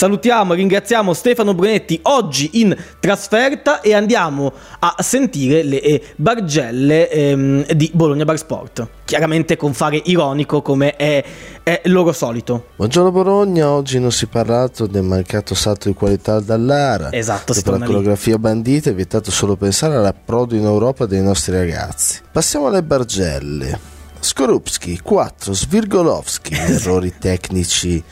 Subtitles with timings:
[0.00, 7.10] salutiamo e ringraziamo Stefano Brunetti oggi in trasferta e andiamo a sentire le eh, bargelle
[7.10, 8.88] ehm, di Bologna Bar Sport.
[9.04, 11.22] Chiaramente con fare ironico come è,
[11.62, 12.68] è loro solito.
[12.76, 17.12] Buongiorno Bologna, oggi non si è parlato del mancato salto di qualità dall'Ara.
[17.12, 22.20] Esatto, Dopo la coreografia bandita è vietato solo pensare all'approdo in Europa dei nostri ragazzi.
[22.32, 23.99] Passiamo alle bargelle.
[24.20, 28.02] Skorupski 4, Svirgolovski, errori tecnici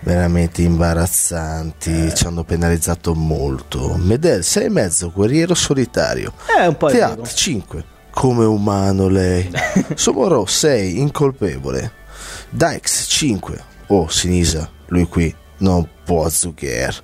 [0.00, 3.96] veramente imbarazzanti, ci hanno penalizzato molto.
[3.96, 6.34] Medel 6,5, guerriero solitario.
[6.44, 6.88] È un po'.
[6.88, 9.50] Teat 5, come umano lei.
[9.96, 11.92] Somorò 6, incolpevole.
[12.50, 17.02] Dykes 5, oh Sinisa, lui qui non può Zuger.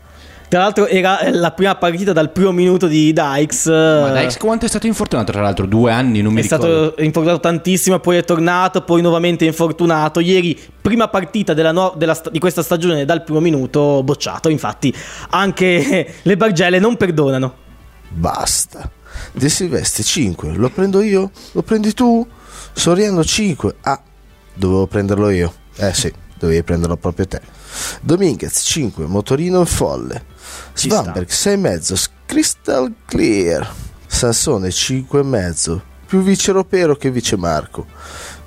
[0.51, 3.67] Tra l'altro era eh, la prima partita dal primo minuto di Dykes.
[3.67, 5.65] Ma eh, Dykes quanto è stato infortunato tra l'altro?
[5.65, 6.65] Due anni, non mi È ricordo.
[6.89, 10.19] stato infortunato tantissimo, poi è tornato, poi nuovamente infortunato.
[10.19, 14.49] Ieri, prima partita della nuo- della sta- di questa stagione dal primo minuto, bocciato.
[14.49, 14.93] Infatti,
[15.31, 17.55] anche le bargelle non perdonano.
[18.09, 18.91] Basta.
[19.31, 21.31] De Silvestri 5, lo prendo io?
[21.53, 22.27] Lo prendi tu?
[22.73, 24.01] Soriano 5, ah,
[24.55, 25.53] dovevo prenderlo io.
[25.77, 27.41] Eh sì, dovevi prenderlo proprio te.
[28.00, 30.24] Dominguez 5, motorino in folle.
[30.74, 33.72] Ci Svamberg 6,5, crystal clear.
[34.06, 37.86] Sansone 5,5, più vice Ropero che vice Marco.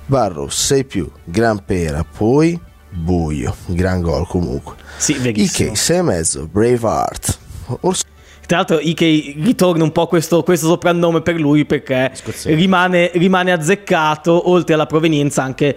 [0.06, 4.74] Barrow 6 più, gran pera, poi buio, gran gol comunque.
[4.98, 5.12] Sì.
[5.20, 7.38] Ike 6,5, Braveheart.
[7.80, 8.04] Ors-
[8.46, 12.12] Tra l'altro, Ike ritorna un po' questo, questo soprannome per lui perché
[12.44, 15.76] rimane, rimane azzeccato, oltre alla provenienza, anche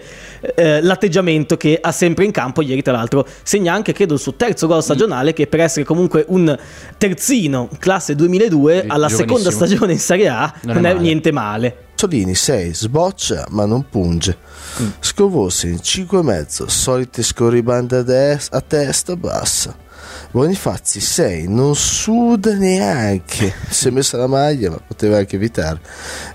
[0.54, 2.60] eh, l'atteggiamento che ha sempre in campo.
[2.62, 6.24] Ieri, tra l'altro, segna anche, credo, il suo terzo gol stagionale, che per essere comunque
[6.28, 6.56] un
[6.98, 11.00] terzino, classe 2002, Gi- alla seconda stagione in Serie A, Non non, è è, male.
[11.04, 11.76] niente male.
[11.94, 14.36] Solini 6, sboccia ma non punge.
[15.00, 19.74] Scovosi 5,5, solite scorribande a, des- a testa bassa.
[20.30, 23.54] Bonifazzi 6, non suda neanche.
[23.70, 25.80] Si è messa la maglia ma poteva anche evitare.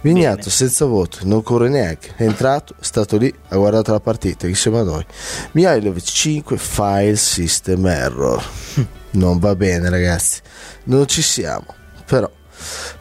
[0.01, 0.49] Vignato Bene.
[0.49, 2.13] senza voto, non corre neanche.
[2.15, 5.05] È entrato, è stato lì, ha guardato la partita insieme a noi.
[5.51, 8.43] Mihailovic 5, file system error.
[9.13, 10.41] Non va bene ragazzi,
[10.85, 11.67] non ci siamo.
[12.07, 12.27] Però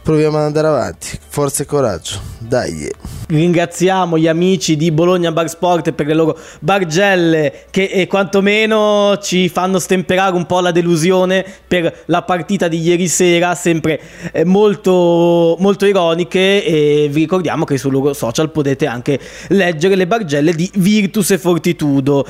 [0.01, 1.19] proviamo ad andare avanti.
[1.27, 2.19] Forza e coraggio.
[2.39, 2.89] Dai.
[3.27, 9.49] Ringraziamo gli amici di Bologna Bar Sport per le loro bargelle che eh, quantomeno ci
[9.49, 13.99] fanno stemperare un po' la delusione per la partita di ieri sera, sempre
[14.31, 20.05] eh, molto, molto ironiche e vi ricordiamo che sui loro social potete anche leggere le
[20.05, 22.27] bargelle di Virtus e Fortitudo.